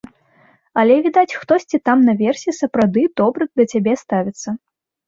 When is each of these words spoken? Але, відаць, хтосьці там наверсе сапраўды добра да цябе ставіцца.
Але, 0.83 0.95
відаць, 1.07 1.37
хтосьці 1.41 1.77
там 1.91 2.03
наверсе 2.09 2.57
сапраўды 2.63 3.01
добра 3.23 3.43
да 3.59 3.63
цябе 3.71 3.93
ставіцца. 4.07 4.61